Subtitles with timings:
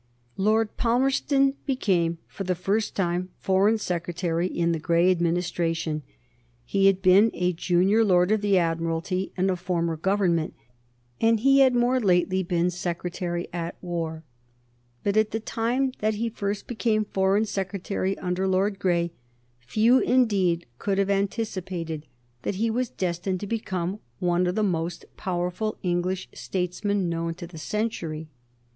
[0.35, 6.01] Lord Palmerston became for the first time Foreign Secretary in the Grey Administration.
[6.65, 10.55] He had been a junior Lord of the Admiralty in a former Government,
[11.21, 14.23] and he had more lately been Secretary at War;
[15.03, 19.11] but at the time that he first became Foreign Secretary under Lord Grey
[19.59, 22.07] few indeed could have anticipated
[22.41, 27.45] that he was destined to become one of the most powerful English statesmen known to
[27.45, 28.29] the century.